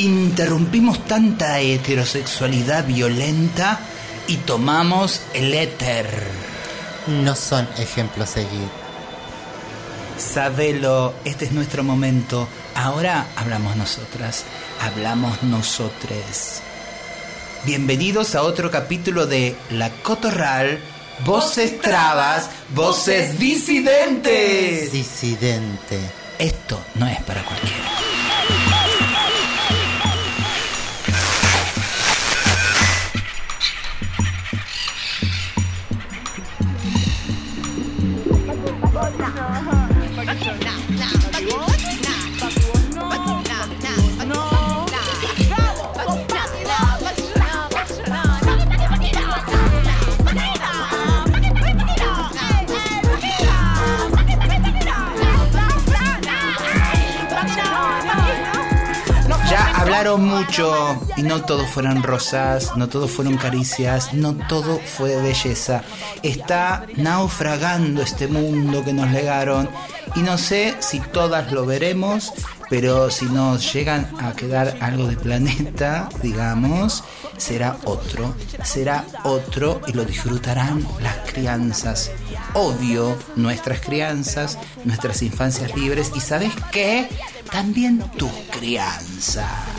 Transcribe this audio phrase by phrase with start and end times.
[0.00, 3.80] Interrumpimos tanta heterosexualidad violenta
[4.28, 6.06] y tomamos el éter.
[7.06, 8.70] No son ejemplos seguir.
[10.16, 12.48] Sabelo, este es nuestro momento.
[12.74, 14.44] Ahora hablamos nosotras,
[14.80, 16.62] hablamos nosotres.
[17.66, 20.78] Bienvenidos a otro capítulo de La Cotorral,
[21.26, 24.92] Voces Trabas, Voces Disidentes.
[24.92, 26.00] Disidente.
[26.38, 27.99] Esto no es para cualquiera.
[59.90, 65.82] Hablaron mucho y no todo fueron rosas, no todo fueron caricias, no todo fue belleza.
[66.22, 69.68] Está naufragando este mundo que nos legaron
[70.14, 72.32] y no sé si todas lo veremos,
[72.68, 77.02] pero si nos llegan a quedar algo de planeta, digamos,
[77.36, 82.12] será otro, será otro y lo disfrutarán las crianzas.
[82.54, 87.08] Obvio, nuestras crianzas, nuestras infancias libres y ¿sabes qué?
[87.50, 89.69] También tus crianzas.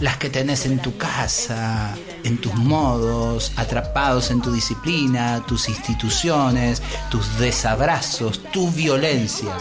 [0.00, 6.82] Las que tenés en tu casa, en tus modos, atrapados en tu disciplina, tus instituciones,
[7.10, 9.54] tus desabrazos, tu violencia.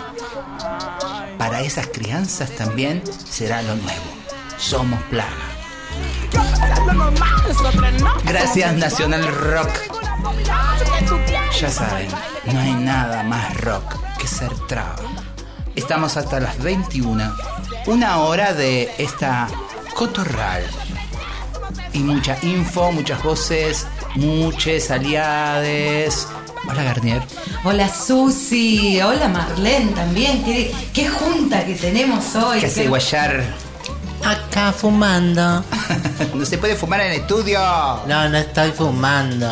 [1.38, 4.04] Para esas crianzas también será lo nuevo.
[4.58, 5.32] Somos plaga.
[8.26, 9.70] Gracias Nacional Rock.
[11.60, 12.10] Ya saben,
[12.52, 14.98] no hay nada más rock que ser traba.
[15.76, 17.34] Estamos hasta las 21.
[17.86, 19.48] Una hora de esta
[19.96, 20.64] cotorral.
[21.94, 26.28] Y mucha info, muchas voces, muchas aliades.
[26.70, 27.22] Hola Garnier.
[27.64, 30.44] Hola Susi, hola Marlene también.
[30.44, 32.60] Qué, qué junta que tenemos hoy.
[32.60, 33.44] ¿Qué hace Qué- Guayar?
[34.24, 35.64] Acá fumando.
[36.34, 37.60] no se puede fumar en el estudio.
[38.08, 39.50] No, no estoy fumando.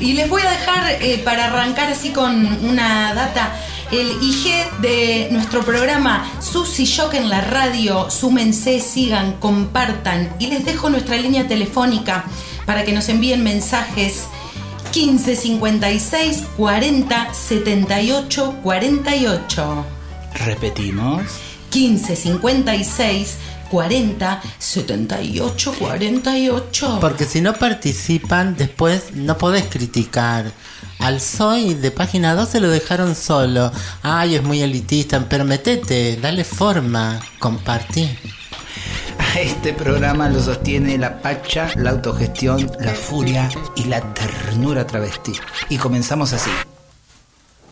[0.00, 3.52] Y les voy a dejar eh, para arrancar así con una data.
[3.90, 8.10] El IG de nuestro programa Susi Shock en la radio.
[8.10, 10.30] Súmense, sigan, compartan.
[10.38, 12.26] Y les dejo nuestra línea telefónica
[12.66, 14.24] para que nos envíen mensajes
[14.90, 19.86] 15 56 40 78 48.
[20.34, 21.22] Repetimos.
[21.70, 23.36] 15 56
[23.70, 26.98] 40 78 48.
[27.00, 30.52] Porque si no participan, después no podés criticar.
[30.98, 33.70] Al Soy de página 12 lo dejaron solo.
[34.02, 38.10] Ay, es muy elitista, pero metete, dale forma, compartí.
[39.18, 45.32] A este programa lo sostiene la pacha, la autogestión, la furia y la ternura travesti.
[45.68, 46.50] Y comenzamos así.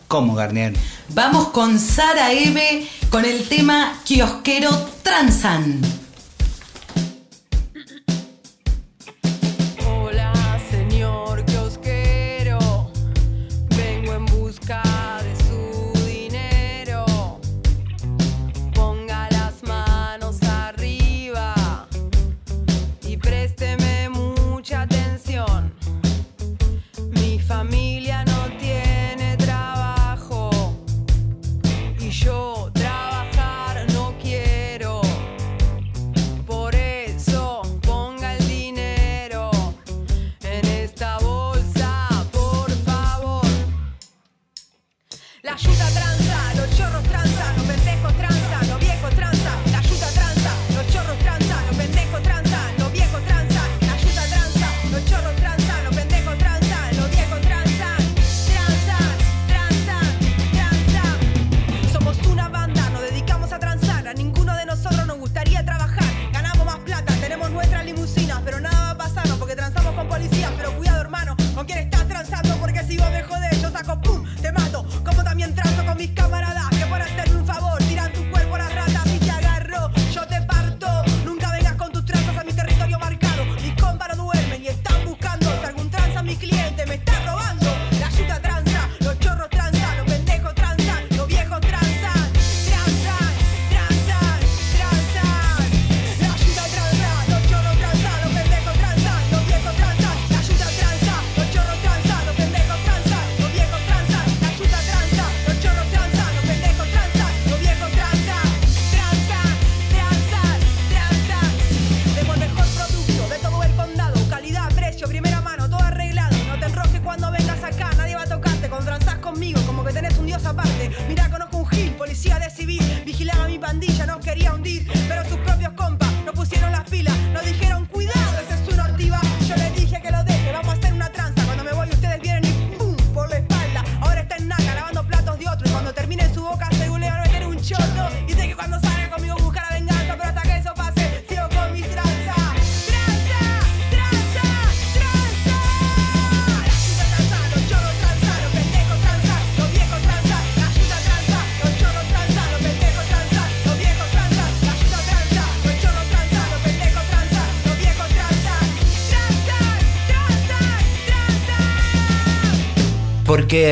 [0.07, 0.73] ¿Cómo, Garnier?
[1.09, 4.69] Vamos con Sara Eve con el tema Kiosquero
[5.03, 6.06] Transan.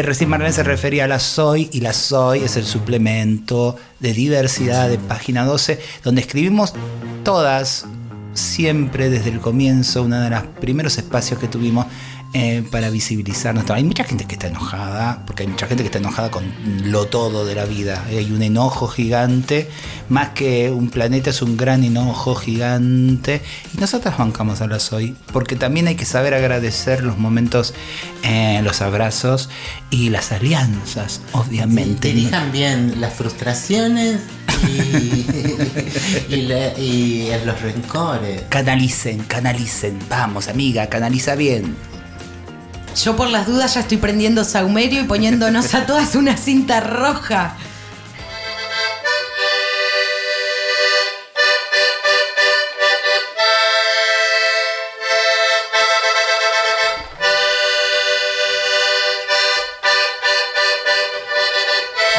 [0.04, 4.90] Recién Marlene se refería a la SOY y la SOY es el suplemento de diversidad
[4.90, 6.74] de página 12, donde escribimos
[7.24, 7.86] todas,
[8.34, 11.86] siempre desde el comienzo, uno de los primeros espacios que tuvimos
[12.38, 13.70] eh, para visibilizarnos.
[13.72, 16.44] Hay mucha gente que está enojada, porque hay mucha gente que está enojada con
[16.84, 18.04] lo todo de la vida.
[18.10, 19.70] Hay un enojo gigante,
[20.10, 23.42] más que un planeta, es un gran enojo gigante.
[23.74, 27.74] Y nosotras bancamos a la SOY, porque también hay que saber agradecer los momentos,
[28.24, 29.50] eh, los abrazos
[29.90, 32.10] y las alianzas, obviamente.
[32.12, 34.20] Dirijan bien las frustraciones
[34.68, 35.26] y,
[36.34, 38.42] y la- y los rencores.
[38.50, 39.98] Canalicen, canalicen.
[40.10, 41.95] Vamos, amiga, canaliza bien.
[43.04, 47.58] Yo por las dudas ya estoy prendiendo saumerio y poniéndonos a todas una cinta roja.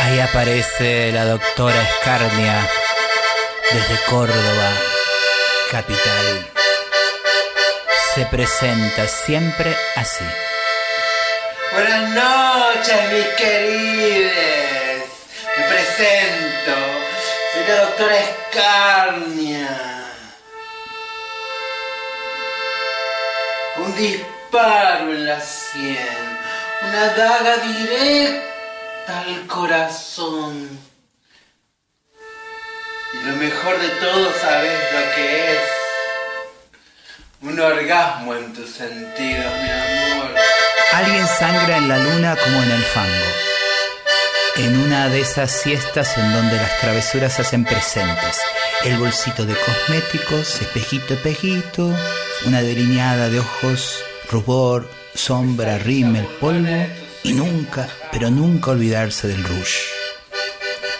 [0.02, 2.68] Ahí aparece la doctora Escarnia
[3.72, 4.72] desde Córdoba,
[5.70, 6.50] capital.
[8.14, 10.24] Se presenta siempre así.
[11.72, 14.32] Buenas noches, mis queridos.
[15.56, 16.74] Me presento.
[17.52, 19.78] Soy la doctora Escarnia.
[23.76, 26.38] Un disparo en la sien.
[26.82, 30.78] Una daga directa al corazón.
[33.12, 35.60] Y lo mejor de todo, ¿sabes lo que es?
[37.42, 39.95] Un orgasmo en tus sentidos, mi amor.
[40.96, 43.26] Alguien sangra en la luna como en el fango.
[44.56, 48.40] En una de esas siestas en donde las travesuras hacen presentes.
[48.82, 51.94] El bolsito de cosméticos, espejito, espejito,
[52.46, 56.86] una delineada de ojos, rubor, sombra, rímel, polvo
[57.22, 59.82] y nunca, pero nunca olvidarse del rouge.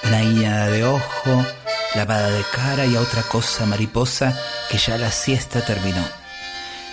[0.05, 1.47] Una guiñada de ojo,
[1.95, 4.39] lavada de cara y a otra cosa mariposa
[4.69, 6.26] que ya la siesta terminó.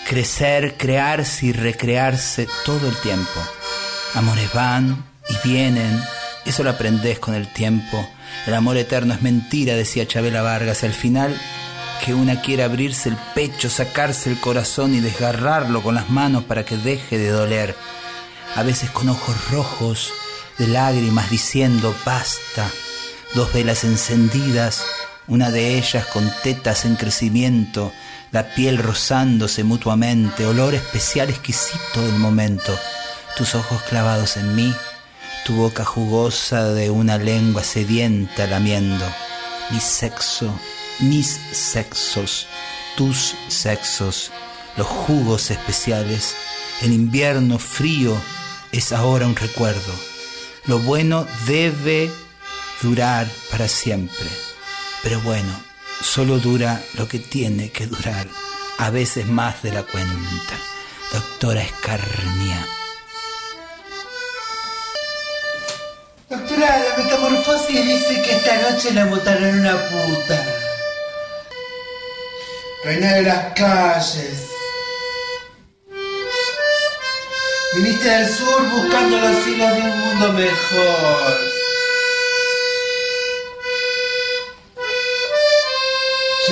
[0.08, 3.40] Crecer, crearse y recrearse todo el tiempo.
[4.14, 6.00] Amores van y vienen,
[6.46, 8.06] eso lo aprendes con el tiempo.
[8.46, 10.84] El amor eterno es mentira, decía Chabela Vargas.
[10.84, 11.40] Al final,
[12.04, 16.66] que una quiere abrirse el pecho, sacarse el corazón y desgarrarlo con las manos para
[16.66, 17.76] que deje de doler.
[18.56, 20.12] A veces con ojos rojos
[20.58, 22.70] de lágrimas diciendo basta.
[23.36, 24.84] Dos velas encendidas,
[25.28, 27.94] una de ellas con tetas en crecimiento,
[28.34, 32.76] la piel rozándose mutuamente, olor especial exquisito del momento,
[33.38, 34.74] tus ojos clavados en mí,
[35.46, 39.06] tu boca jugosa de una lengua sedienta lamiendo,
[39.70, 40.60] mi sexo,
[41.00, 42.48] mis sexos,
[42.98, 44.32] tus sexos,
[44.78, 46.36] los jugos especiales,
[46.82, 48.20] el invierno frío
[48.72, 49.94] es ahora un recuerdo.
[50.66, 52.10] Lo bueno debe
[52.82, 54.28] durar para siempre.
[55.04, 55.54] Pero bueno,
[56.02, 58.28] solo dura lo que tiene que durar,
[58.78, 60.56] a veces más de la cuenta.
[61.12, 62.68] Doctora Escarnia.
[66.30, 70.46] Doctora, la metamorfosis dice que esta noche la botaron una puta.
[72.84, 74.48] Reina de las calles.
[77.76, 81.53] Viniste del sur buscando los hilos de un mundo mejor.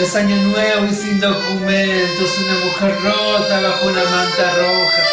[0.03, 5.03] Es año nuevo y sin documentos, una mujer rota bajo una manta roja,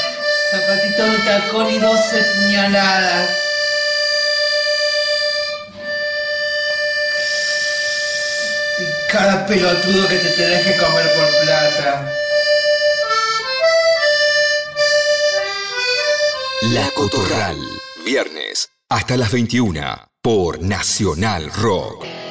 [0.50, 3.30] zapatitos de tacón y doce puñaladas.
[8.78, 12.12] Y cada pelotudo que te tenés que comer por plata.
[16.62, 17.58] La Cotorral.
[18.04, 22.27] Viernes hasta las 21 por Nacional Rock.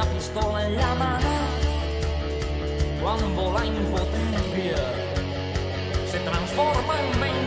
[0.00, 1.28] Una pistola en la mano.
[3.02, 4.76] Cuando la impotencia
[6.10, 7.37] se transforma en.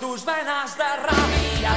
[0.00, 1.72] Tus venas de rabia.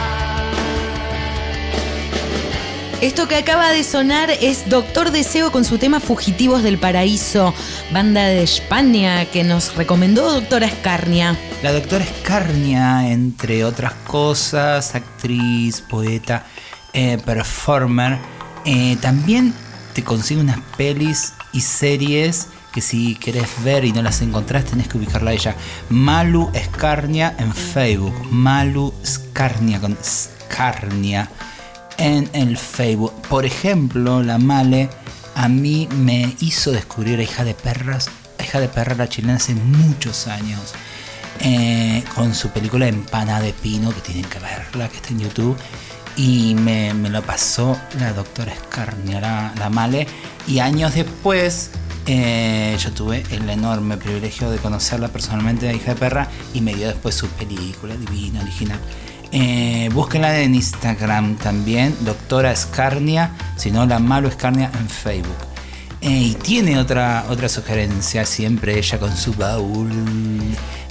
[3.01, 7.53] Esto que acaba de sonar es Doctor Deseo con su tema Fugitivos del Paraíso,
[7.91, 11.37] banda de España que nos recomendó Doctora Escarnia.
[11.63, 16.45] La doctora Escarnia, entre otras cosas, actriz, poeta,
[16.93, 18.19] eh, performer,
[18.63, 19.53] eh, también
[19.93, 24.87] te consigue unas pelis y series que si querés ver y no las encontrás tenés
[24.87, 25.55] que ubicarla a ella.
[25.89, 28.15] Malu Escarnia en Facebook.
[28.31, 31.29] Malu Escarnia con Escarnia
[31.97, 33.13] en el Facebook.
[33.29, 34.89] Por ejemplo, la Male
[35.35, 38.09] a mí me hizo descubrir a Hija de Perras,
[38.43, 40.73] Hija de Perra la chilena hace muchos años.
[41.39, 45.57] eh, con su película Empana de Pino, que tienen que verla, que está en YouTube.
[46.15, 50.07] Y me, me lo pasó la doctora Escarnia, la, la Male.
[50.47, 51.71] Y años después,
[52.05, 56.73] eh, yo tuve el enorme privilegio de conocerla personalmente, a Hija de Perra, y me
[56.73, 58.79] dio después su película divina, original.
[59.31, 65.37] Eh, búsquenla en Instagram también, doctora Escarnia, si no la malo Escarnia en Facebook.
[66.01, 69.89] Eh, y tiene otra, otra sugerencia, siempre ella con su baúl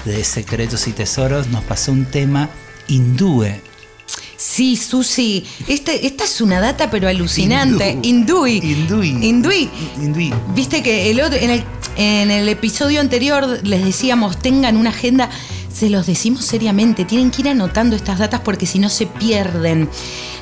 [0.04, 2.49] de secretos y tesoros, nos pasó un tema
[2.88, 3.61] hindúe.
[4.44, 7.96] Sí, Susi, este, esta es una data pero alucinante.
[8.02, 8.56] Hindúi.
[8.56, 9.08] Hindúi.
[9.08, 9.70] Hindúi.
[10.02, 10.34] Hindúi.
[10.52, 11.64] Viste que el otro, en, el,
[11.96, 15.30] en el episodio anterior les decíamos, tengan una agenda,
[15.72, 19.88] se los decimos seriamente, tienen que ir anotando estas datas porque si no se pierden.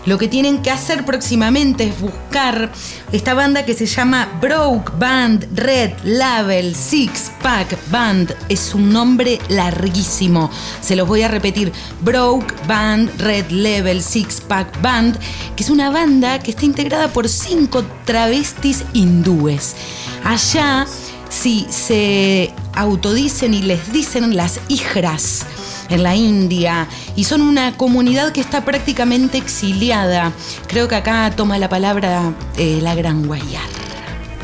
[0.07, 2.73] Lo que tienen que hacer próximamente es buscar
[3.13, 8.35] esta banda que se llama Broke Band Red Label Six Pack Band.
[8.49, 10.51] Es un nombre larguísimo.
[10.81, 11.71] Se los voy a repetir.
[12.01, 15.19] Broke Band Red Level Six Pack Band,
[15.55, 19.77] que es una banda que está integrada por cinco travestis hindúes.
[20.25, 20.87] Allá
[21.29, 25.45] sí se autodicen y les dicen las hijras
[25.91, 30.33] en la India y son una comunidad que está prácticamente exiliada.
[30.67, 33.69] Creo que acá toma la palabra eh, la Gran Guayar.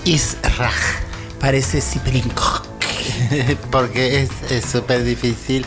[0.05, 0.75] Israj.
[1.41, 2.63] Parece Zipelinko.
[3.71, 5.65] Porque es súper difícil,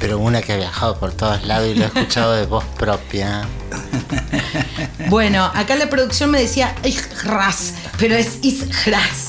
[0.00, 3.46] pero una que ha viajado por todos lados y lo he escuchado de voz propia.
[5.08, 9.25] Bueno, acá la producción me decía Ijras, pero es Isras.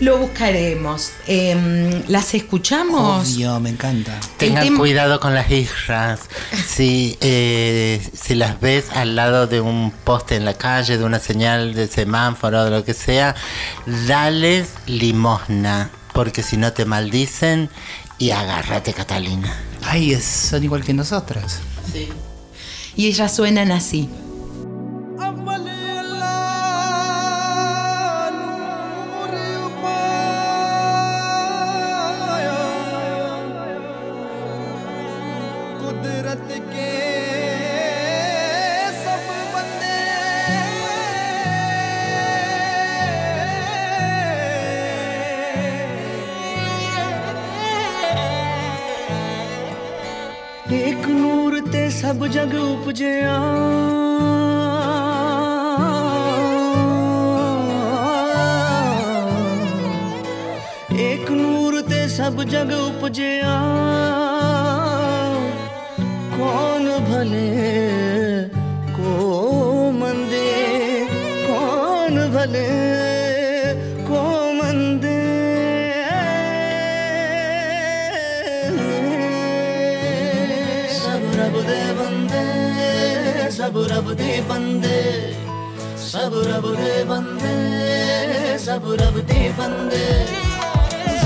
[0.00, 1.10] Lo buscaremos.
[1.26, 3.26] Em, ¿Las escuchamos?
[3.34, 4.18] Obvio, me encanta.
[4.36, 6.20] Tengan cuidado con las hijas.
[6.68, 11.18] Si, eh, si las ves al lado de un poste en la calle, de una
[11.18, 13.34] señal de semáforo, de lo que sea,
[14.06, 17.68] dales limosna, porque si no te maldicen
[18.18, 19.52] y agárrate, Catalina.
[19.82, 21.58] Ay, es- son igual que nosotras.
[22.94, 24.08] Y ellas suenan así.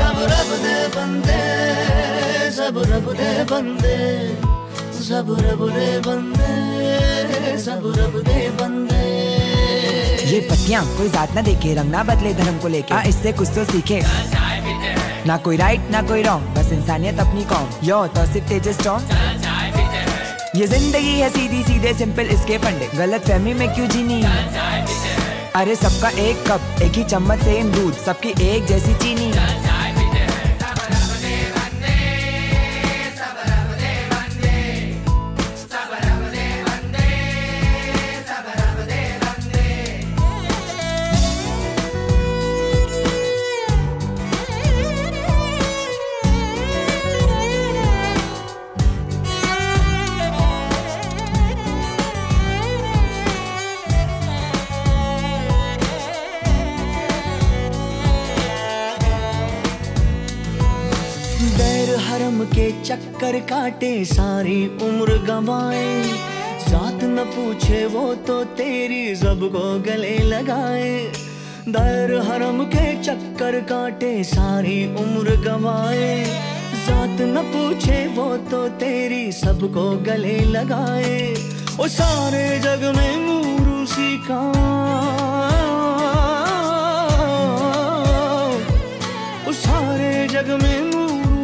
[0.02, 1.40] सब रब दे बंदे,
[2.52, 3.98] सब रब दे बंदे,
[5.00, 9.04] सब रब दे बंदे, सब रब दे बंदे।
[10.30, 13.48] ये पत्तियाँ कोई जात ना देखे, रंग ना बदले, धर्म को लेके। आ इससे कुछ
[13.54, 14.00] तो सीखे।
[15.26, 19.02] ना कोई राइट ना कोई रॉन्ग बस इंसानियत अपनी कौम। यो तो सिर्फ़ तेजस स्ट्रॉन्ग
[20.56, 24.22] ये ज़िंदगी है सीधी, सीधे सिंपल इसके फंडे। गलत फहमी में क्यों जीनी?
[25.56, 29.32] अरे, सबका एक कप, एक ही चम्मच सेम दूध, सबकी एक जैसी चीनी।
[62.92, 66.02] चक्कर काटे सारी उम्र गंवाए।
[66.68, 70.90] जात न पूछे वो तो तेरी सबको गले लगाए।
[71.68, 76.24] दैर हरम के चक्कर काटे सारी उम्र गंवाए।
[76.86, 81.16] जात न पूछे वो तो तेरी सबको गले लगाए।
[81.80, 84.42] ओ सारे जग में नूर उसी का।
[89.54, 90.92] सारे जग में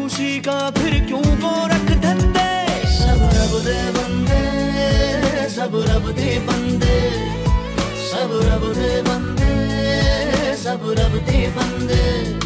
[0.05, 0.95] उसी का फिर
[5.59, 6.99] सब रब दे बंदे
[8.11, 12.38] सब रब दे बंदे सब रब दे बंदे।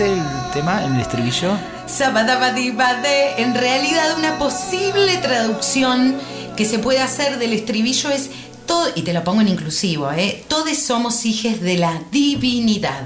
[0.00, 1.58] ¿Cómo dice el tema, el estribillo?
[1.86, 3.42] Sabadabadibade.
[3.42, 6.16] En realidad, una posible traducción
[6.56, 8.30] que se puede hacer del estribillo es
[8.66, 10.42] todo, y te lo pongo en inclusivo, ¿eh?
[10.48, 13.04] Todos somos hijos de la divinidad.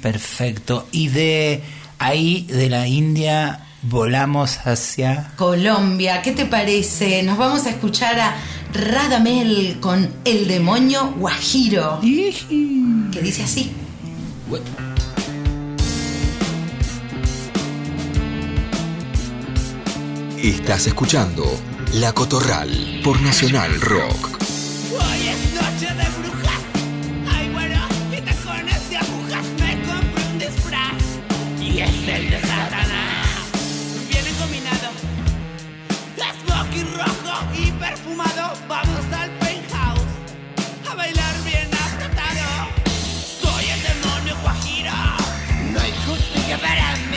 [0.00, 0.88] Perfecto.
[0.90, 1.62] Y de
[2.00, 5.30] ahí, de la India, volamos hacia...
[5.36, 7.22] Colombia, ¿qué te parece?
[7.22, 8.34] Nos vamos a escuchar a
[8.72, 12.00] Radamel con El demonio Guajiro.
[12.00, 13.70] Que dice así.
[20.42, 21.44] Estás escuchando
[21.94, 24.40] La Cotorral por Nacional Rock.
[24.90, 26.58] Hoy es noche de brujas.
[27.32, 29.46] Ay, bueno, y tacones de agujas.
[29.60, 31.02] Me compré un disfraz.
[31.60, 33.52] Y es el de Satanás.
[34.10, 34.90] Viene combinado.
[36.18, 38.54] Smoky rojo y perfumado.
[38.68, 40.02] Vamos al penthouse.
[40.90, 42.66] A bailar bien apretado.
[43.40, 44.90] Soy el demonio guajiro.
[45.72, 47.11] No hay justicia para mí.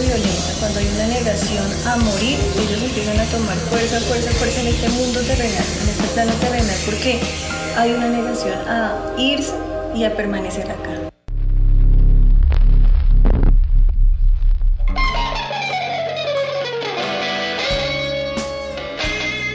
[0.00, 4.68] Violenta, cuando hay una negación a morir, ellos empiezan a tomar fuerza, fuerza, fuerza en
[4.68, 7.20] este mundo terrenal, en este plano terrenal, porque
[7.76, 9.54] hay una negación a irse
[9.94, 11.10] y a permanecer acá.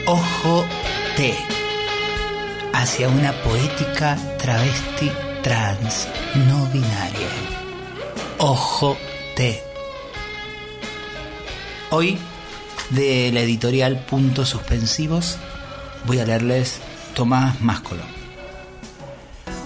[0.06, 0.64] Ojo
[1.16, 1.34] T.
[2.74, 5.10] Hacia una poética travesti
[5.42, 7.28] trans no binaria.
[8.38, 8.96] Ojo
[9.36, 9.71] T.
[11.94, 12.16] Hoy,
[12.88, 15.36] de la editorial Puntos Suspensivos,
[16.06, 16.78] voy a leerles
[17.14, 18.00] Tomás Máscolo.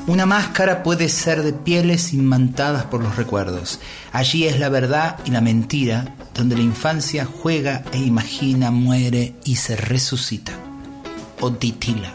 [0.08, 3.78] Una máscara puede ser de pieles imantadas por los recuerdos.
[4.10, 9.54] Allí es la verdad y la mentira, donde la infancia juega e imagina, muere y
[9.54, 10.50] se resucita.
[11.40, 12.12] O titila.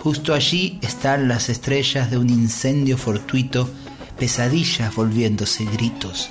[0.00, 3.70] Justo allí están las estrellas de un incendio fortuito,
[4.18, 6.28] pesadillas volviéndose gritos.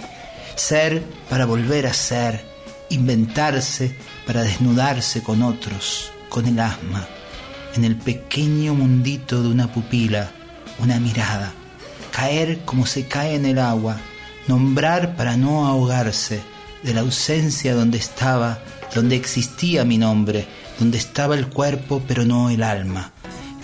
[0.55, 2.48] Ser para volver a ser,
[2.89, 7.07] inventarse para desnudarse con otros, con el asma,
[7.75, 10.31] en el pequeño mundito de una pupila,
[10.79, 11.53] una mirada,
[12.11, 13.97] caer como se cae en el agua,
[14.47, 16.41] nombrar para no ahogarse,
[16.83, 18.59] de la ausencia donde estaba,
[18.95, 20.47] donde existía mi nombre,
[20.79, 23.11] donde estaba el cuerpo pero no el alma.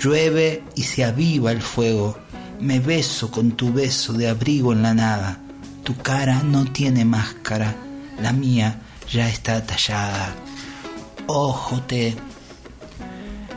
[0.01, 2.19] Llueve y se aviva el fuego,
[2.59, 5.39] me beso con tu beso de abrigo en la nada.
[5.83, 7.75] Tu cara no tiene máscara,
[8.21, 8.81] la mía
[9.11, 10.35] ya está tallada.
[11.27, 12.15] Ojote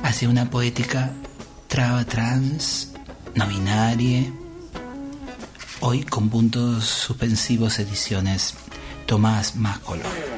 [0.02, 1.12] hacia una poética
[1.66, 2.92] traba trans,
[3.34, 4.24] no binaria,
[5.80, 8.54] hoy con puntos suspensivos ediciones.
[9.08, 10.37] poquito más, más color.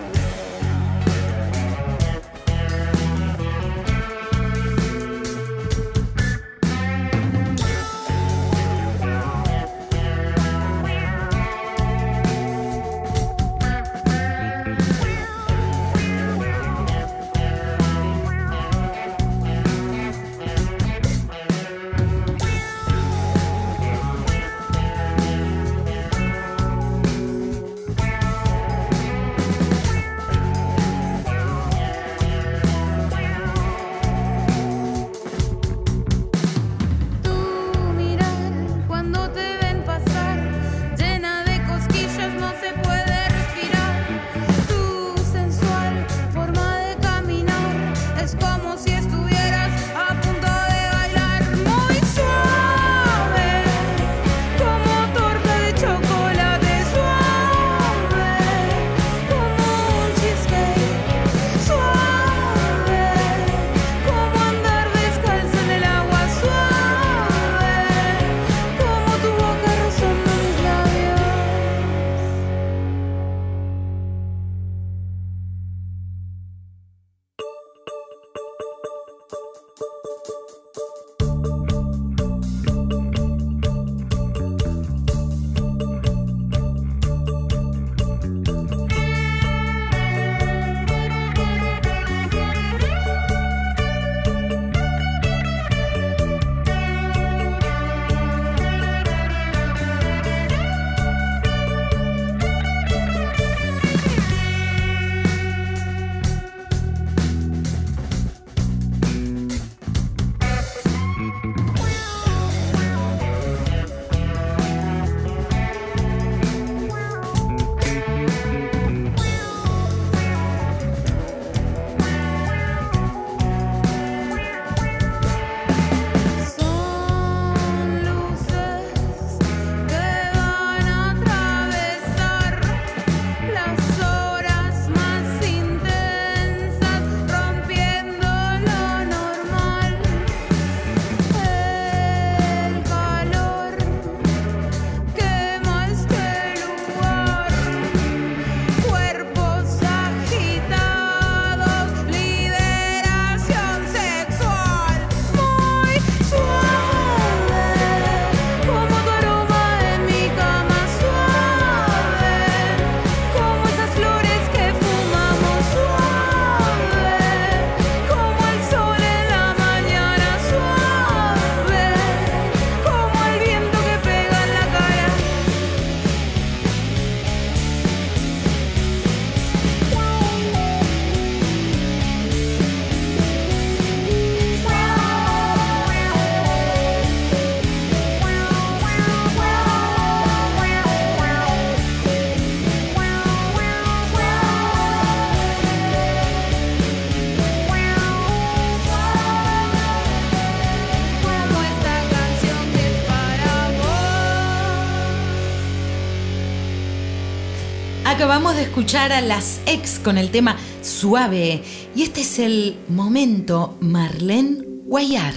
[208.41, 211.63] Acabamos de escuchar a las ex con el tema Suave
[211.95, 215.35] y este es el momento Marlene Guayar.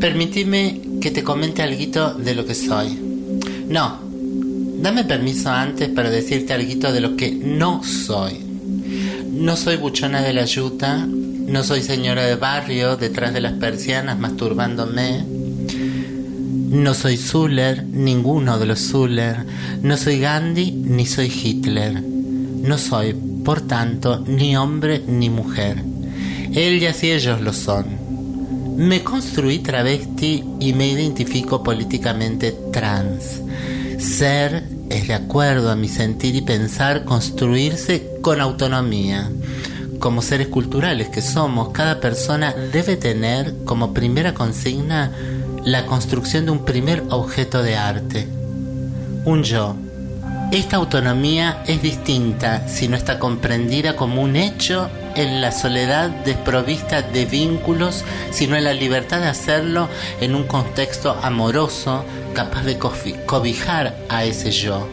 [0.00, 2.98] Permitime que te comente algo de lo que soy.
[3.68, 4.00] No,
[4.82, 8.40] dame permiso antes para decirte algo de lo que no soy.
[9.30, 14.18] No soy buchona de la yuta, no soy señora de barrio detrás de las persianas
[14.18, 15.39] masturbándome.
[16.70, 19.44] No soy Zuller, ninguno de los Zuller.
[19.82, 22.00] No soy Gandhi ni soy Hitler.
[22.00, 23.12] No soy,
[23.44, 25.82] por tanto, ni hombre ni mujer.
[26.54, 27.86] Ellas y ellos lo son.
[28.76, 33.40] Me construí travesti y me identifico políticamente trans.
[33.98, 39.28] Ser es de acuerdo a mi sentir y pensar construirse con autonomía.
[39.98, 45.10] Como seres culturales que somos, cada persona debe tener como primera consigna
[45.64, 48.26] la construcción de un primer objeto de arte.
[49.24, 49.76] Un yo.
[50.52, 57.02] Esta autonomía es distinta si no está comprendida como un hecho en la soledad desprovista
[57.02, 59.88] de vínculos, sino en la libertad de hacerlo
[60.20, 64.88] en un contexto amoroso capaz de cobijar a ese yo.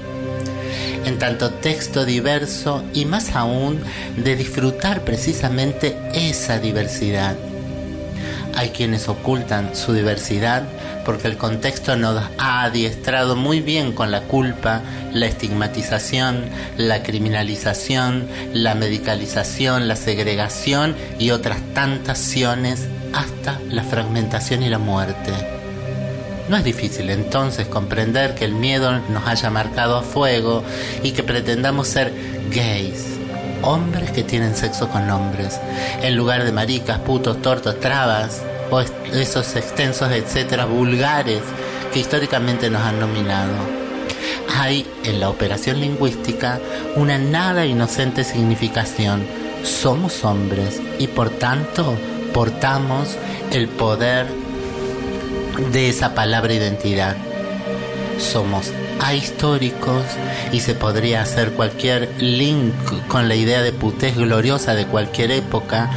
[1.06, 3.82] En tanto texto diverso y más aún
[4.18, 7.36] de disfrutar precisamente esa diversidad.
[8.58, 10.64] Hay quienes ocultan su diversidad
[11.06, 14.82] porque el contexto nos ha adiestrado muy bien con la culpa,
[15.14, 24.64] la estigmatización, la criminalización, la medicalización, la segregación y otras tantas acciones hasta la fragmentación
[24.64, 25.34] y la muerte.
[26.50, 30.64] No es difícil entonces comprender que el miedo nos haya marcado a fuego
[31.04, 32.12] y que pretendamos ser
[32.50, 33.17] gays,
[33.62, 35.60] hombres que tienen sexo con hombres,
[36.02, 41.42] en lugar de maricas, putos, tortos, trabas o esos extensos etcétera vulgares
[41.94, 43.54] que históricamente nos han nominado.
[44.60, 46.60] Hay en la operación lingüística
[46.96, 49.26] una nada inocente significación.
[49.64, 51.98] Somos hombres y por tanto
[52.34, 53.18] portamos
[53.52, 54.28] el poder
[55.72, 57.16] de esa palabra identidad.
[58.20, 60.04] Somos ahistóricos
[60.52, 62.74] y se podría hacer cualquier link
[63.08, 65.90] con la idea de putez gloriosa de cualquier época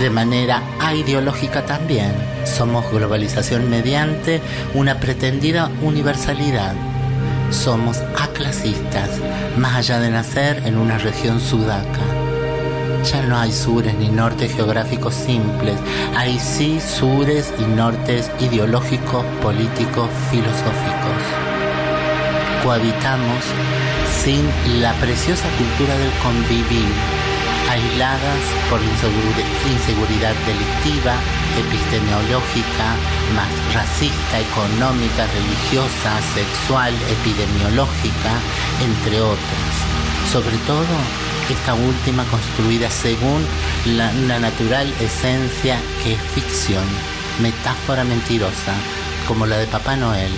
[0.00, 2.12] de manera aideológica también.
[2.44, 4.40] Somos globalización mediante
[4.74, 6.74] una pretendida universalidad.
[7.50, 9.10] Somos aclasistas,
[9.56, 12.00] más allá de nacer en una región sudaca.
[13.04, 15.76] Ya no hay sures ni nortes geográficos simples,
[16.16, 21.53] hay sí sures y nortes ideológicos, políticos, filosóficos.
[22.64, 23.44] Cohabitamos
[24.24, 24.40] sin
[24.80, 26.88] la preciosa cultura del convivir,
[27.70, 31.12] aisladas por inseguridad delictiva,
[31.60, 32.96] epistemológica,
[33.36, 38.32] más racista, económica, religiosa, sexual, epidemiológica,
[38.80, 39.72] entre otras.
[40.32, 40.96] Sobre todo,
[41.50, 43.44] esta última construida según
[43.94, 46.84] la, natural esencia que es ficción,
[47.42, 48.72] metáfora mentirosa,
[49.28, 50.32] como la de Papá Noel.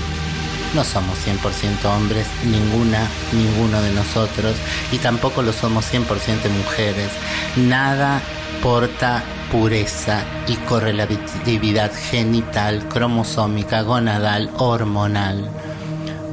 [0.74, 4.56] No somos 100% hombres, ninguna, ninguno de nosotros,
[4.92, 6.04] y tampoco lo somos 100%
[6.50, 7.10] mujeres.
[7.56, 8.20] Nada
[8.62, 15.48] porta pureza y correlatividad genital, cromosómica, gonadal, hormonal.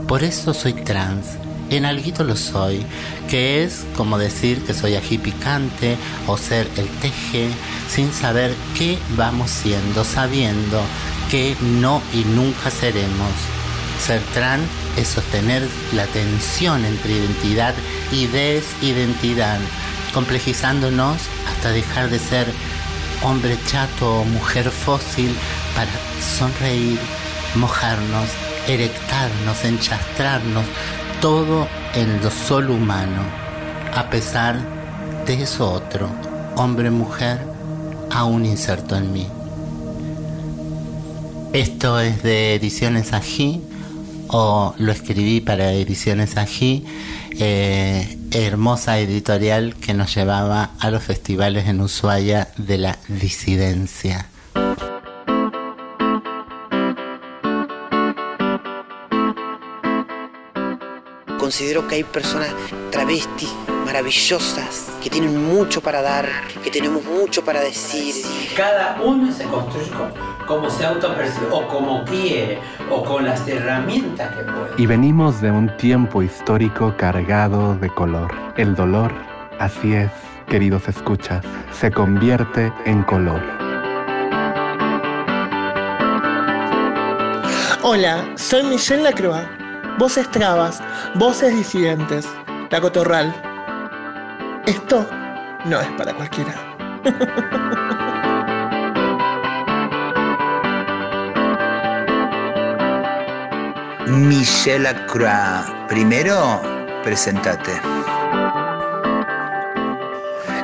[0.08, 1.38] Por eso soy trans.
[1.70, 2.86] En alguito lo soy,
[3.30, 7.50] que es como decir que soy ají picante o ser el teje
[7.90, 10.82] sin saber qué vamos siendo, sabiendo
[11.32, 13.63] que no y nunca seremos.
[14.06, 17.74] Ser trans es sostener la tensión entre identidad
[18.12, 19.60] y desidentidad,
[20.14, 22.48] complejizándonos hasta dejar de ser
[23.24, 25.34] hombre chato o mujer fósil
[25.74, 25.90] para
[26.22, 27.00] sonreír,
[27.56, 28.28] mojarnos,
[28.68, 30.66] erectarnos, enchastrarnos,
[31.22, 33.22] todo en lo solo humano,
[33.96, 34.60] a pesar
[35.26, 36.10] de eso otro,
[36.58, 37.40] hombre-mujer,
[38.12, 39.28] aún inserto en mí.
[41.54, 43.62] Esto es de Ediciones Ají,
[44.30, 46.86] o lo escribí para Ediciones Ají,
[47.40, 54.28] eh, hermosa editorial que nos llevaba a los festivales en Ushuaia de la disidencia.
[61.40, 62.50] Considero que hay personas
[62.90, 63.50] travestis
[63.86, 66.28] maravillosas que tienen mucho para dar,
[66.64, 68.16] que tenemos mucho para decir.
[68.56, 74.36] Cada uno se construye como, como se autopercibe, o como quiere, o con las herramientas
[74.36, 74.74] que puede.
[74.78, 78.32] Y venimos de un tiempo histórico cargado de color.
[78.58, 79.12] El dolor,
[79.60, 80.12] así es,
[80.48, 83.42] queridos escuchas, se convierte en color.
[87.82, 89.46] Hola, soy Michelle Lacroix.
[90.00, 90.82] Voces trabas,
[91.16, 92.28] voces disidentes.
[92.70, 93.34] La cotorral.
[94.66, 95.06] Esto
[95.66, 96.56] no es para cualquiera.
[104.08, 105.64] Michelle Croix.
[105.88, 106.62] Primero,
[107.04, 107.72] presentate.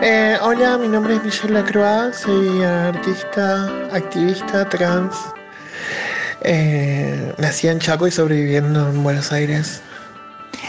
[0.01, 5.15] Eh, hola, mi nombre es Michelle Lacroix, soy artista, activista, trans.
[6.41, 9.81] Eh, nací en Chaco y sobreviviendo en Buenos Aires.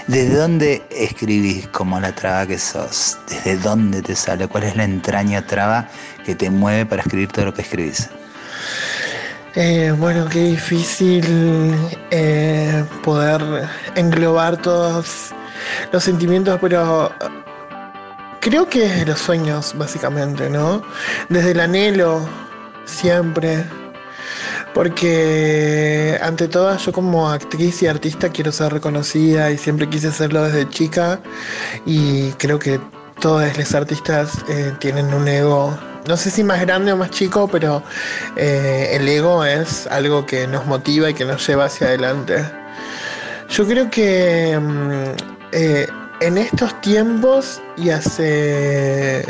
[0.06, 3.18] ¿Desde dónde escribís como la traba que sos?
[3.28, 4.46] ¿Desde dónde te sale?
[4.46, 5.88] ¿Cuál es la entraña traba
[6.24, 8.10] que te mueve para escribir todo lo que escribís?
[9.56, 11.24] Eh, bueno, qué difícil
[12.12, 13.42] eh, poder
[13.96, 15.32] englobar todos
[15.92, 17.10] los sentimientos, pero
[18.40, 20.82] creo que desde los sueños, básicamente, ¿no?
[21.28, 22.20] Desde el anhelo,
[22.84, 23.64] siempre.
[24.72, 30.44] Porque ante todo yo como actriz y artista quiero ser reconocida y siempre quise hacerlo
[30.44, 31.20] desde chica
[31.86, 32.80] y creo que
[33.20, 35.76] todos los artistas eh, tienen un ego,
[36.06, 37.82] no sé si más grande o más chico, pero
[38.36, 42.44] eh, el ego es algo que nos motiva y que nos lleva hacia adelante.
[43.48, 45.04] Yo creo que mm,
[45.52, 45.88] eh,
[46.20, 49.24] en estos tiempos y hace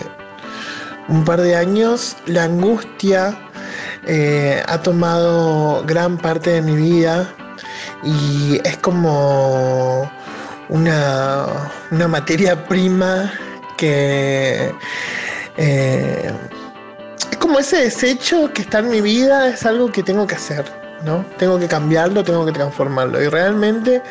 [1.08, 3.36] un par de años la angustia
[4.06, 7.28] eh, ha tomado gran parte de mi vida
[8.02, 10.10] y es como
[10.68, 11.46] una,
[11.90, 13.32] una materia prima
[13.76, 14.72] que
[17.40, 20.64] como ese desecho que está en mi vida, es algo que tengo que hacer,
[21.04, 21.24] ¿no?
[21.38, 23.20] Tengo que cambiarlo, tengo que transformarlo.
[23.20, 24.02] Y realmente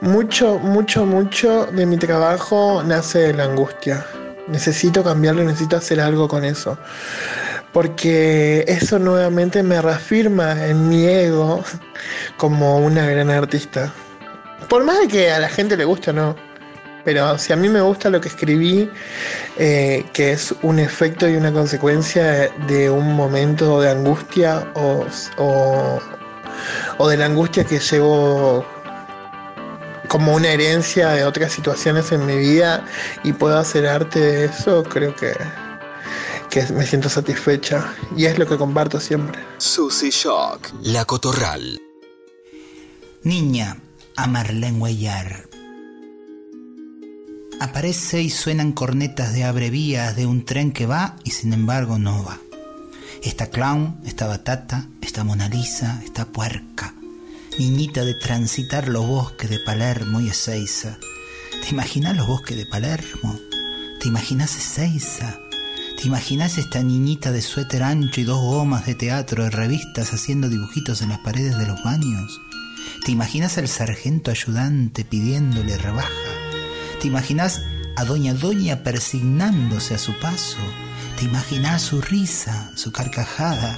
[0.00, 4.06] mucho, mucho, mucho de mi trabajo nace de la angustia.
[4.46, 6.78] Necesito cambiarlo, necesito hacer algo con eso.
[7.72, 11.62] Porque eso nuevamente me reafirma en mi ego
[12.38, 13.92] como una gran artista.
[14.68, 16.34] Por más de que a la gente le guste no.
[17.08, 18.90] Pero si a mí me gusta lo que escribí,
[19.56, 25.06] eh, que es un efecto y una consecuencia de un momento de angustia o,
[25.38, 25.98] o,
[26.98, 28.62] o de la angustia que llevo
[30.08, 32.84] como una herencia de otras situaciones en mi vida
[33.24, 35.32] y puedo hacer arte de eso, creo que,
[36.50, 39.42] que me siento satisfecha y es lo que comparto siempre.
[39.56, 41.80] Susy Shock, La Cotorral.
[43.22, 43.78] Niña,
[44.14, 45.47] a Marlene Huellar.
[47.60, 52.24] Aparece y suenan cornetas de abrevías de un tren que va y sin embargo no
[52.24, 52.38] va.
[53.22, 56.94] Esta clown, esta batata, esta Mona Lisa, esta puerca.
[57.58, 60.98] Niñita de transitar los bosques de Palermo y Ezeiza.
[61.62, 63.36] ¿Te imaginas los bosques de Palermo?
[64.00, 65.36] ¿Te imaginas Ezeiza?
[66.00, 70.48] ¿Te imaginas esta niñita de suéter ancho y dos gomas de teatro de revistas haciendo
[70.48, 72.40] dibujitos en las paredes de los baños?
[73.04, 76.27] ¿Te imaginas al sargento ayudante pidiéndole rebaja?
[77.00, 77.62] ¿Te imaginas
[77.94, 80.58] a Doña Doña persignándose a su paso?
[81.16, 83.76] ¿Te imaginas su risa, su carcajada?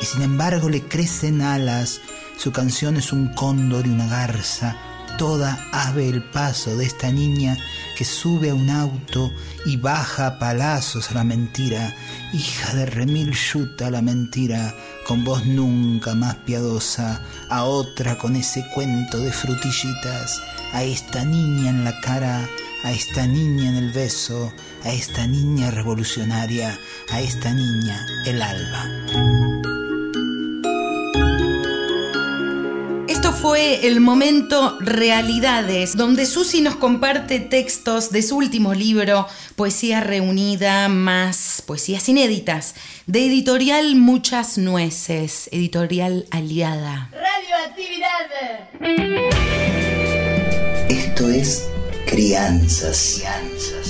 [0.00, 2.00] Y sin embargo le crecen alas,
[2.36, 4.76] su canción es un cóndor y una garza,
[5.16, 7.56] toda ave el paso de esta niña
[7.96, 9.32] que sube a un auto
[9.66, 11.94] y baja a palazos a la mentira,
[12.32, 14.74] hija de remil yuta la mentira,
[15.06, 20.42] con voz nunca más piadosa, a otra con ese cuento de frutillitas,
[20.72, 22.48] a esta niña en la cara,
[22.82, 24.52] a esta niña en el beso,
[24.82, 26.76] a esta niña revolucionaria,
[27.10, 29.53] a esta niña el alba.
[33.44, 40.88] Fue el momento Realidades, donde Susi nos comparte textos de su último libro, Poesía Reunida
[40.88, 42.74] más Poesías Inéditas,
[43.06, 47.10] de editorial Muchas Nueces, editorial aliada.
[47.12, 48.30] Radioactividad.
[50.88, 51.68] Esto es
[52.06, 53.22] Crianzas.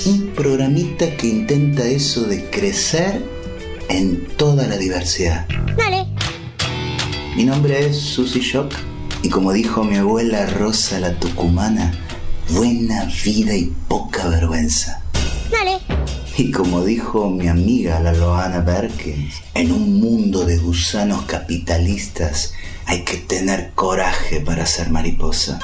[0.05, 3.21] Un programita que intenta eso de crecer
[3.87, 5.47] en toda la diversidad.
[5.77, 6.07] Dale.
[7.37, 8.73] Mi nombre es Susy Shock
[9.25, 11.91] y como dijo mi abuela Rosa la Tucumana,
[12.49, 15.01] buena vida y poca vergüenza.
[15.49, 15.79] Dale.
[16.37, 22.53] Y como dijo mi amiga la Loana Berkins, en un mundo de gusanos capitalistas
[22.85, 25.59] hay que tener coraje para ser mariposa.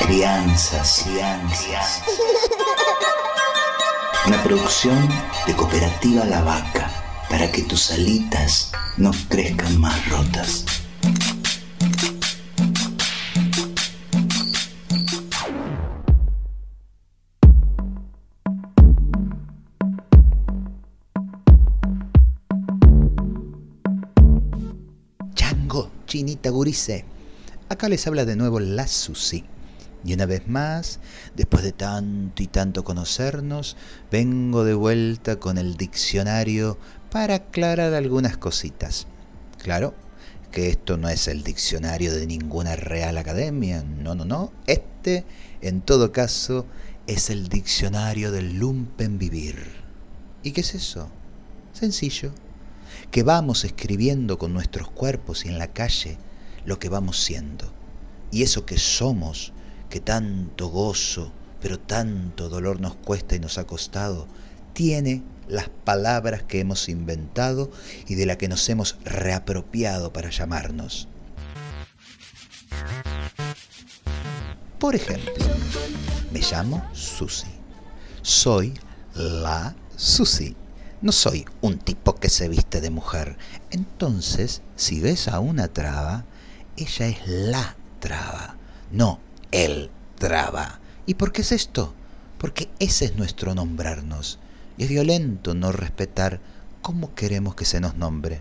[0.00, 2.02] Crianzas, crianzas.
[4.26, 5.08] Una producción
[5.46, 6.90] de Cooperativa La Vaca
[7.30, 10.66] para que tus alitas no crezcan más rotas.
[27.68, 29.44] Acá les habla de nuevo la Susi.
[30.04, 31.00] Y una vez más,
[31.34, 33.76] después de tanto y tanto conocernos,
[34.10, 36.76] vengo de vuelta con el diccionario
[37.10, 39.06] para aclarar algunas cositas.
[39.62, 39.94] Claro
[40.52, 44.52] que esto no es el diccionario de ninguna real academia, no, no, no.
[44.66, 45.24] Este,
[45.62, 46.66] en todo caso,
[47.06, 49.64] es el diccionario del lumpen vivir.
[50.42, 51.08] ¿Y qué es eso?
[51.72, 52.32] Sencillo.
[53.10, 56.18] Que vamos escribiendo con nuestros cuerpos y en la calle
[56.64, 57.72] lo que vamos siendo.
[58.30, 59.52] Y eso que somos,
[59.90, 64.26] que tanto gozo, pero tanto dolor nos cuesta y nos ha costado,
[64.72, 67.70] tiene las palabras que hemos inventado
[68.06, 71.08] y de la que nos hemos reapropiado para llamarnos.
[74.78, 75.32] Por ejemplo,
[76.32, 77.48] me llamo Susi.
[78.22, 78.74] Soy
[79.14, 80.56] la Susi.
[81.00, 83.36] No soy un tipo que se viste de mujer.
[83.70, 86.24] Entonces, si ves a una traba,
[86.76, 88.56] ella es la traba,
[88.90, 89.20] no
[89.50, 90.80] el traba.
[91.06, 91.94] ¿Y por qué es esto?
[92.38, 94.38] Porque ese es nuestro nombrarnos.
[94.76, 96.40] Y es violento no respetar
[96.82, 98.40] cómo queremos que se nos nombre.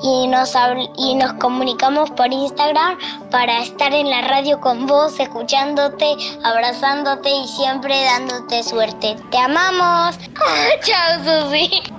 [0.02, 0.54] y, nos,
[0.96, 2.98] y nos comunicamos por Instagram
[3.32, 6.16] para estar en la radio con vos, escuchándote,
[6.46, 9.18] abrazándote y siempre dándote suerte.
[9.30, 10.18] Te amamos.
[10.86, 11.99] Chao Susi.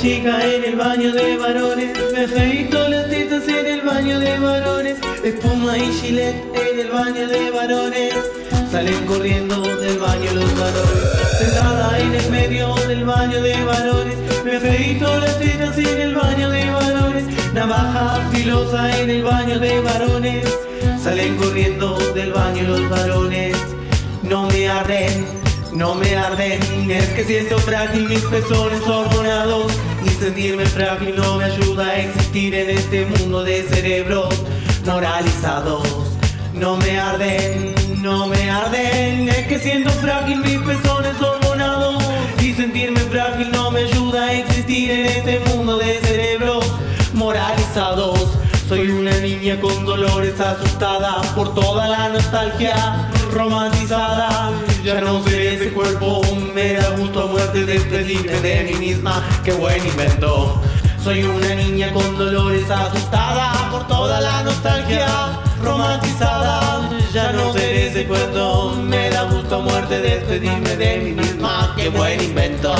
[0.00, 4.98] Chica en el baño de varones, me afeito las tetas en el baño de varones,
[5.24, 8.14] espuma y gilet en el baño de varones,
[8.70, 14.56] salen corriendo del baño los varones, sentada en el medio del baño de varones, me
[14.56, 17.24] afeito las tetas en el baño de varones,
[17.54, 20.58] navaja filosa en el baño de varones,
[21.02, 23.56] salen corriendo del baño los varones,
[24.22, 25.46] no me arden.
[25.72, 29.70] No me arden, es que siento frágil mis pezones hormonados
[30.06, 34.34] y sentirme frágil no me ayuda a existir en este mundo de cerebros
[34.84, 35.86] moralizados.
[36.54, 42.02] No me arden, no me arden, es que siento frágil mis pezones hormonados
[42.40, 46.64] y sentirme frágil no me ayuda a existir en este mundo de cerebros
[47.12, 48.30] moralizados.
[48.68, 54.50] Soy una niña con dolores asustada por toda la nostalgia romantizada.
[54.82, 56.22] Ya no seré ese cuerpo,
[56.54, 59.22] me da gusto a muerte despedirme de mí misma.
[59.44, 60.60] Qué buen invento.
[61.02, 65.06] Soy una niña con dolores asustada por toda la nostalgia
[65.62, 66.88] romantizada.
[67.12, 71.74] Ya no seré ese cuento, me da gusto a muerte despedirme de mí misma.
[71.76, 72.22] Qué buen.
[72.22, 72.74] Invento,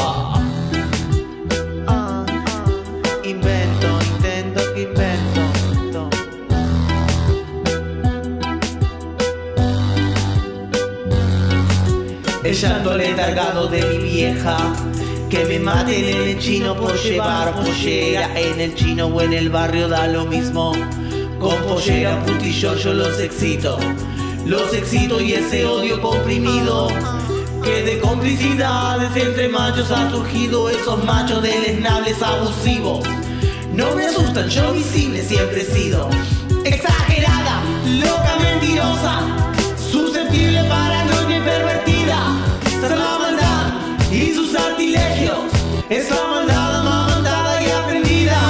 [12.47, 12.97] El llanto
[13.67, 14.57] de mi vieja.
[15.29, 18.39] Que me maten en el chino por llevar pollera.
[18.39, 20.71] En el chino o en el barrio da lo mismo.
[21.41, 23.77] Con pollera putillo yo los excito.
[24.45, 26.87] Los excito y ese odio comprimido.
[27.65, 33.05] Que de complicidades entre machos ha surgido Esos machos deleznables abusivos.
[33.75, 36.09] No me asustan, yo visible siempre he sido.
[36.65, 37.06] Exagerada,
[45.89, 48.41] Es la maldad amamantada y aprendida.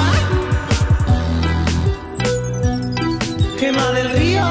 [3.59, 4.43] Gema del río.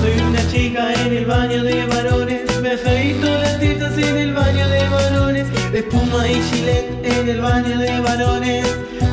[0.00, 2.40] Soy una chica en el baño de varones.
[2.62, 5.48] Me afeito las tetas en el baño de varones.
[5.74, 8.66] Espuma y gilet en el baño de varones.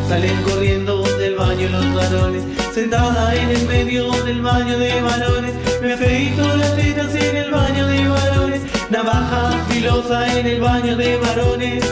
[0.08, 2.44] Salen corriendo del baño los varones.
[2.74, 5.54] Sentada en el medio del baño de varones.
[5.82, 11.18] Me afeito las tetas en el baño de varones Navaja filosa en el baño de
[11.18, 11.84] varones.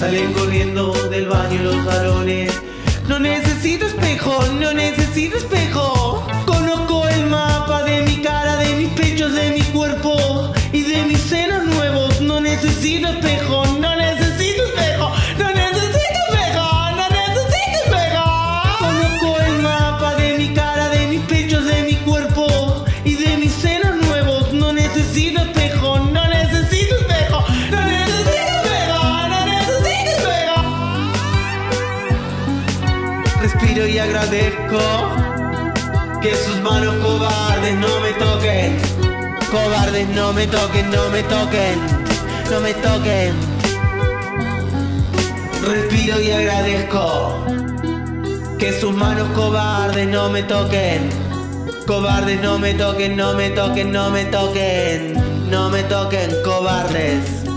[0.00, 2.50] Salen corriendo del baño los varones.
[3.06, 6.26] No necesito espejo, no necesito espejo.
[6.46, 11.20] Conozco el mapa de mi cara, de mis pechos, de mi cuerpo Y de mis
[11.20, 12.18] senos nuevos.
[12.22, 14.27] No necesito espejo, no necesito
[33.98, 34.78] y agradezco
[36.22, 38.78] que sus manos cobardes no me toquen.
[39.50, 41.78] Cobardes no me toquen, no me toquen,
[42.48, 43.34] no me toquen.
[45.66, 47.44] Respiro y agradezco
[48.58, 51.10] que sus manos cobardes no me toquen.
[51.84, 55.14] Cobardes no me toquen, no me toquen, no me toquen,
[55.50, 57.47] no me toquen, cobardes.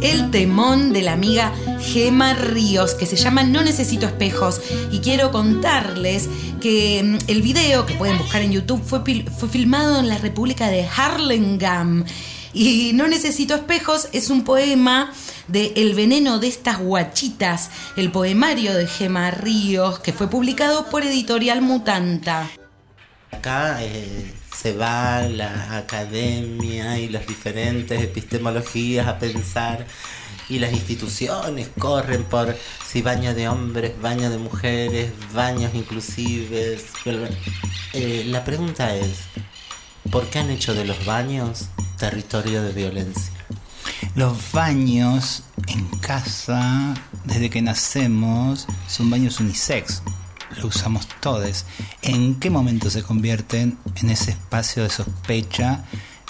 [0.00, 4.60] El temón de la amiga Gema Ríos, que se llama No Necesito Espejos.
[4.90, 6.28] Y quiero contarles
[6.60, 9.00] que mm, el video que pueden buscar en YouTube fue,
[9.38, 12.04] fue filmado en la República de Harlem.
[12.52, 15.12] Y No Necesito Espejos es un poema
[15.48, 21.04] de El veneno de estas guachitas, el poemario de Gema Ríos, que fue publicado por
[21.04, 22.50] Editorial Mutanta.
[23.30, 29.86] Acá eh, se va la academia y las diferentes epistemologías a pensar
[30.48, 36.84] y las instituciones corren por si baño de hombres, baño de mujeres, baños inclusives.
[37.92, 39.18] Eh, la pregunta es,
[40.10, 41.66] ¿por qué han hecho de los baños
[41.98, 43.32] territorio de violencia?
[44.14, 46.94] Los baños en casa,
[47.24, 50.02] desde que nacemos, son baños unisex.
[50.58, 51.64] Lo usamos todos.
[52.02, 55.84] ¿En qué momento se convierten en ese espacio de sospecha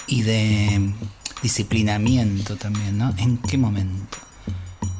[0.07, 0.93] y de
[1.41, 3.13] disciplinamiento también, ¿no?
[3.17, 4.17] ¿En qué momento?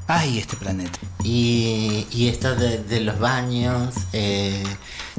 [0.09, 0.97] Ay, este planeta.
[1.21, 4.63] Y, esto de, los baños eh,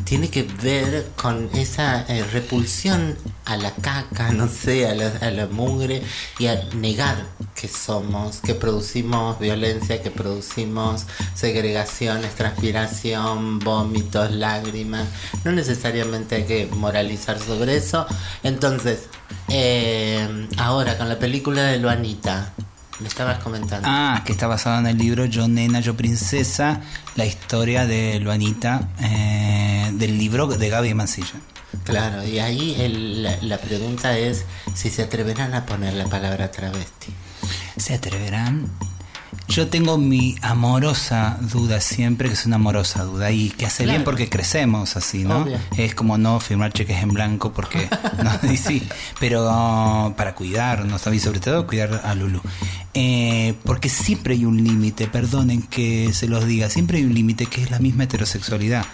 [0.04, 3.14] tiene que ver con esa eh, repulsión
[3.44, 6.02] a la caca, no sé, a la, a mugre
[6.38, 15.06] y a negar que somos, que producimos violencia, que producimos segregaciones, transpiración, vómitos, lágrimas.
[15.44, 18.06] No necesariamente hay que moralizar sobre eso.
[18.42, 19.00] Entonces,
[19.48, 22.54] eh, ahora con la película de Luanita,
[23.00, 23.86] me estabas comentando.
[23.90, 26.80] Ah, que está basado en el libro Yo Nena, Yo Princesa,
[27.16, 31.34] la historia de Luanita, eh, del libro de Gaby Mancilla.
[31.84, 34.44] Claro, y ahí el- la, la pregunta es
[34.74, 37.12] si se atreverán a poner la palabra travesti.
[37.76, 38.68] ¿Se atreverán?
[39.48, 44.04] Yo tengo mi amorosa duda siempre, que es una amorosa duda y que hace bien
[44.04, 45.38] porque crecemos así, ¿no?
[45.38, 45.58] Obvio.
[45.76, 47.88] Es como no firmar cheques en blanco porque,
[48.22, 48.86] no, y sí,
[49.18, 52.42] pero para cuidarnos también, sobre todo cuidar a Lulu.
[52.94, 57.46] Eh, porque siempre hay un límite, perdonen que se los diga, siempre hay un límite
[57.46, 58.84] que es la misma heterosexualidad,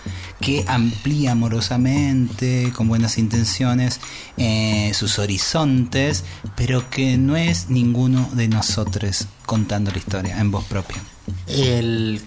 [0.41, 4.01] que amplía amorosamente, con buenas intenciones,
[4.37, 6.25] eh, sus horizontes,
[6.55, 11.03] pero que no es ninguno de nosotros contando la historia en voz propia.
[11.47, 12.21] El,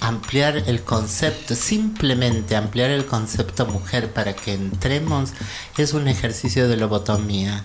[0.00, 5.32] ampliar el concepto, simplemente ampliar el concepto mujer para que entremos,
[5.76, 7.62] es un ejercicio de lobotomía,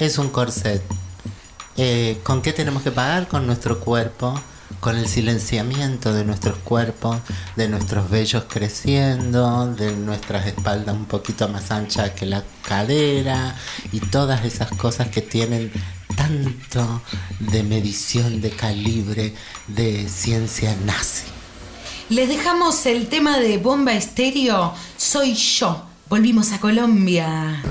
[0.00, 0.82] es un corset.
[1.76, 3.28] Eh, ¿Con qué tenemos que pagar?
[3.28, 4.34] Con nuestro cuerpo,
[4.80, 7.18] con el silenciamiento de nuestros cuerpos,
[7.56, 13.54] de nuestros vellos creciendo, de nuestras espaldas un poquito más anchas que la cadera
[13.92, 15.72] y todas esas cosas que tienen
[16.18, 17.00] tanto
[17.38, 19.32] de medición de calibre
[19.68, 21.26] de ciencia nazi.
[22.08, 25.84] Les dejamos el tema de Bomba Estéreo, Soy yo.
[26.08, 27.62] Volvimos a Colombia.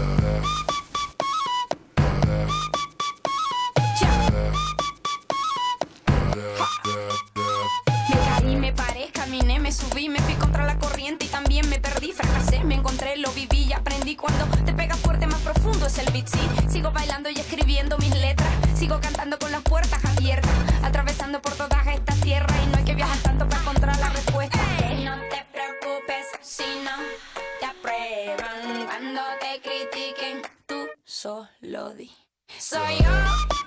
[8.09, 11.46] Me caí, me paré, caminé, me subí, me fui contra la corriente y también
[11.77, 14.15] me perdí, fracasé, me encontré, lo viví y aprendí.
[14.15, 16.27] Cuando te pega fuerte, más profundo es el beat.
[16.67, 20.51] Sigo bailando y escribiendo mis letras, sigo cantando con las puertas abiertas,
[20.81, 24.57] atravesando por toda esta tierra y no hay que viajar tanto para encontrar la respuesta.
[25.03, 26.97] No te preocupes si no
[27.59, 32.09] te aprueban cuando te critiquen, tú solo di.
[32.57, 33.57] Soy yo.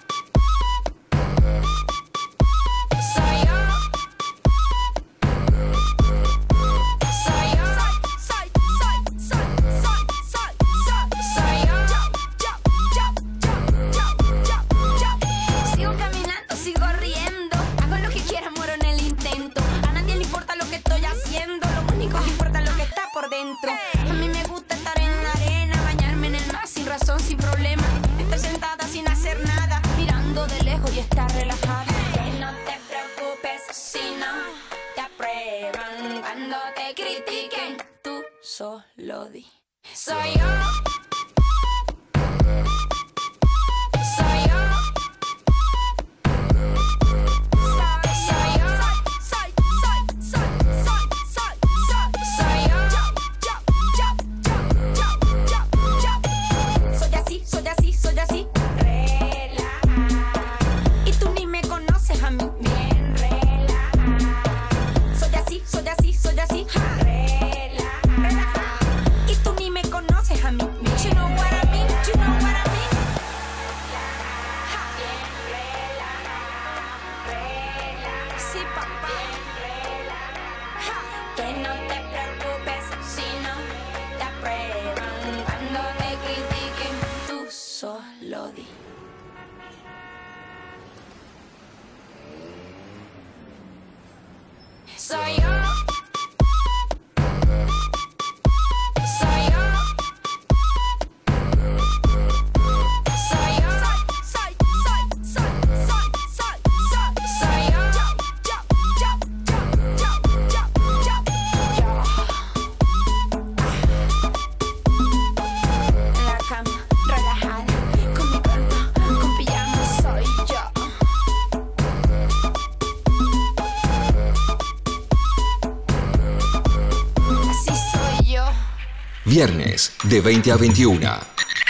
[129.31, 131.09] Viernes de 20 a 21.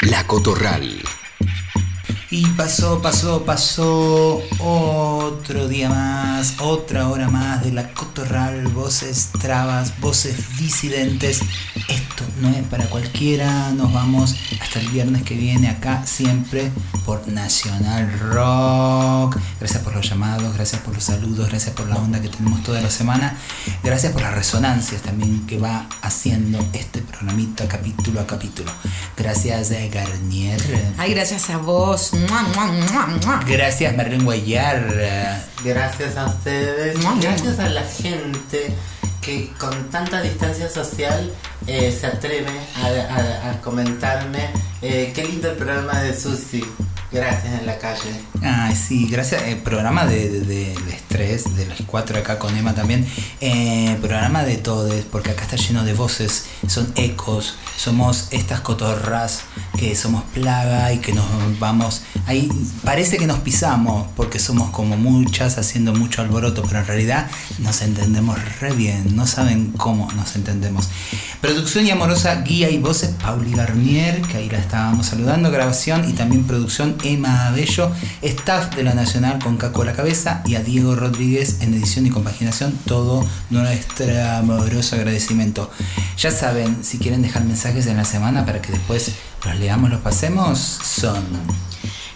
[0.09, 1.03] La Cotorral.
[2.31, 10.01] Y pasó, pasó, pasó otro día más, otra hora más de la cotorral, voces trabas,
[10.01, 11.41] voces disidentes.
[12.41, 16.71] No es para cualquiera, nos vamos hasta el viernes que viene acá siempre
[17.05, 19.37] por Nacional Rock.
[19.59, 22.81] Gracias por los llamados, gracias por los saludos, gracias por la onda que tenemos toda
[22.81, 23.37] la semana,
[23.83, 28.73] gracias por las resonancias también que va haciendo este programita capítulo a capítulo.
[29.19, 30.95] Gracias a Garnier.
[30.97, 32.15] Ay, gracias a vos.
[32.15, 33.41] Mua, mua, mua, mua.
[33.47, 35.45] Gracias, Merlin Guayar.
[35.63, 38.75] Gracias a ustedes, gracias a la gente
[39.21, 41.33] que con tanta distancia social
[41.67, 44.51] eh, se atreve a, comentarme
[44.83, 46.65] eh, qué lindo el programa de Susi.
[47.13, 48.13] Gracias en la calle.
[48.41, 49.43] Ay, sí, gracias.
[49.43, 53.05] El programa de, de, estrés, de los cuatro acá con Emma también.
[53.41, 59.41] Eh, programa de todos, porque acá está lleno de voces, son ecos, somos estas cotorras
[59.77, 61.27] que somos plaga y que nos
[61.59, 62.03] vamos.
[62.27, 62.49] Ahí
[62.85, 67.83] parece que nos pisamos, porque somos como muchas haciendo mucho alboroto, pero en realidad nos
[67.83, 70.89] entendemos re bien, no saben cómo nos entendemos.
[71.41, 76.13] Producción y amorosa, guía y voces, Pauli Garnier, que ahí la estábamos saludando, grabación y
[76.13, 77.91] también producción Emma Abello,
[78.23, 82.07] staff de la Nacional con Caco a la cabeza y a Diego Rodríguez en edición
[82.07, 85.71] y compaginación, todo nuestro amoroso agradecimiento.
[86.19, 89.13] Ya saben, si quieren dejar mensajes en la semana para que después
[89.45, 91.25] los leamos, los pasemos, son...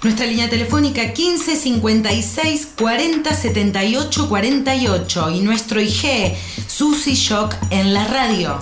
[0.02, 6.34] Nuestra línea telefónica 15 56 40 78 48 y nuestro IG
[6.66, 8.58] Susi Shock en la radio.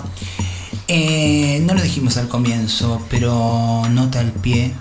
[0.87, 4.73] Eh, no lo dijimos al comienzo, pero nota al pie.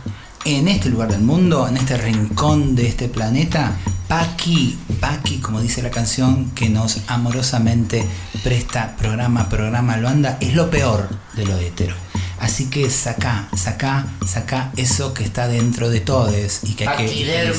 [0.44, 3.76] En este lugar del mundo, en este rincón de este planeta,
[4.08, 8.04] Paqui, Paqui, como dice la canción, que nos amorosamente
[8.42, 11.94] presta programa, a programa, lo anda, es lo peor de lo hetero.
[12.40, 17.52] Así que saca, saca, saca eso que está dentro de todos y que hay que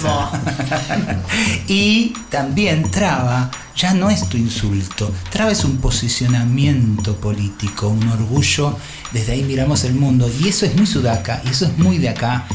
[1.69, 8.77] y también traba, ya no es tu insulto, traba es un posicionamiento político, un orgullo,
[9.13, 12.09] desde ahí miramos el mundo y eso es muy sudaca y eso es muy de
[12.09, 12.45] acá,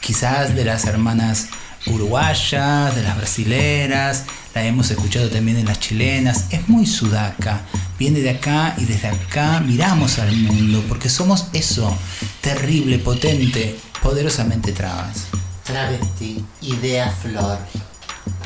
[0.00, 1.48] quizás de las hermanas
[1.86, 4.24] uruguayas, de las brasileras,
[4.54, 7.62] la hemos escuchado también en las chilenas, es muy sudaca,
[7.98, 11.96] viene de acá y desde acá miramos al mundo porque somos eso,
[12.40, 15.26] terrible, potente, poderosamente trabas.
[15.64, 17.58] Travesti, idea flor.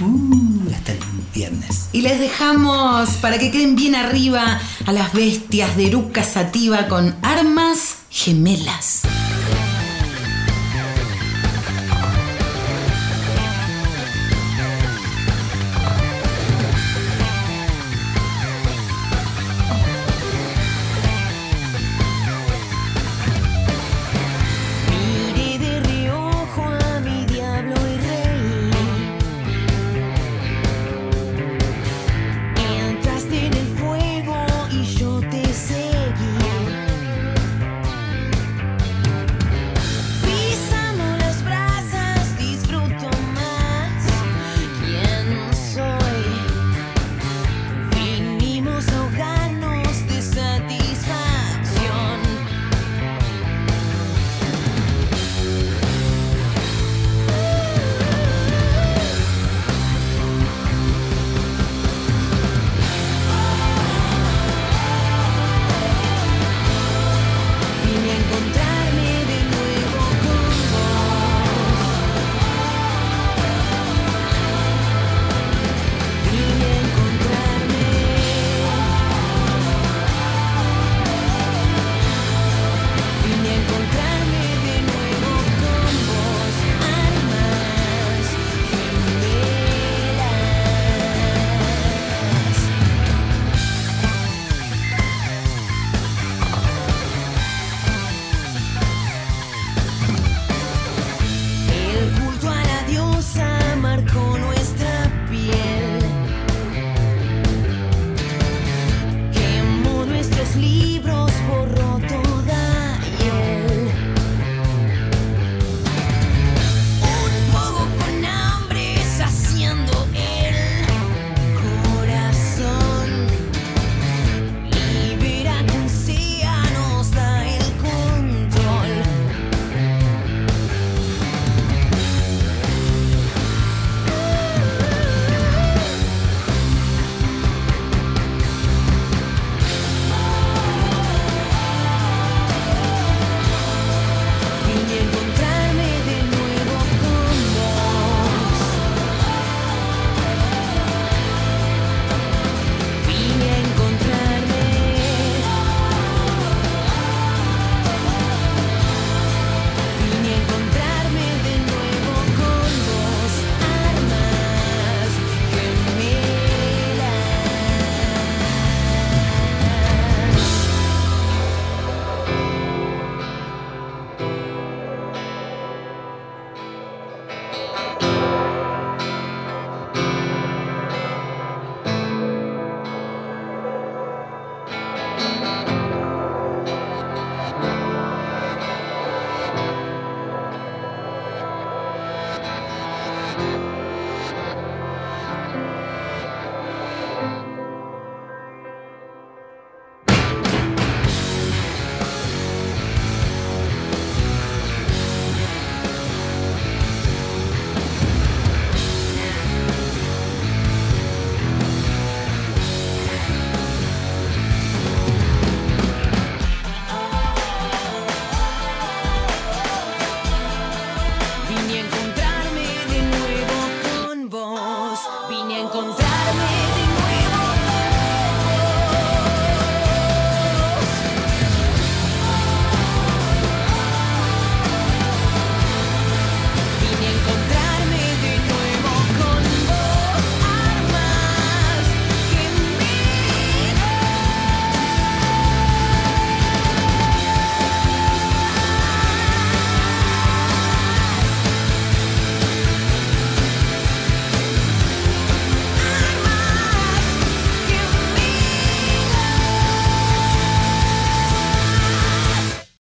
[0.01, 0.99] Uh, hasta el
[1.35, 1.89] viernes.
[1.93, 7.14] Y les dejamos para que queden bien arriba a las bestias de Eruca Sativa con
[7.22, 9.03] armas gemelas.